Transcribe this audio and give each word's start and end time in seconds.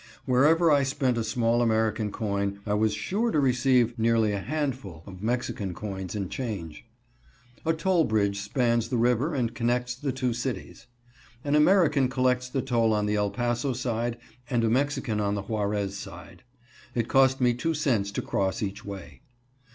Wherever 0.25 0.71
I 0.71 0.81
spent 0.81 1.15
a 1.19 1.23
small 1.23 1.61
American 1.61 2.11
coin, 2.11 2.59
I 2.65 2.73
was 2.73 2.91
sure 2.91 3.29
to 3.29 3.39
receive 3.39 3.99
nearly 3.99 4.31
a 4.31 4.39
handful 4.39 5.03
of 5.05 5.21
Mexican 5.21 5.75
coins 5.75 6.15
in 6.15 6.27
change. 6.27 6.85
A 7.67 7.73
toll 7.73 8.05
bridge 8.05 8.39
spans 8.39 8.89
the 8.89 8.97
river 8.97 9.35
and 9.35 9.53
connects 9.53 9.93
the 9.93 10.11
two 10.11 10.33
cities. 10.33 10.87
An 11.43 11.53
American 11.53 12.09
collects 12.09 12.49
the 12.49 12.63
toll 12.63 12.93
on 12.93 13.05
the 13.05 13.15
El 13.15 13.29
Paso 13.29 13.73
side 13.73 14.17
and 14.49 14.63
a 14.63 14.71
Mexican 14.71 15.19
on 15.21 15.35
the 15.35 15.43
Juarez 15.43 15.95
side. 15.95 16.41
It 16.95 17.07
cost 17.07 17.39
me 17.39 17.53
two 17.53 17.75
cents 17.75 18.11
to 18.13 18.23
cross 18.23 18.63
each 18.63 18.83
way. 18.83 19.21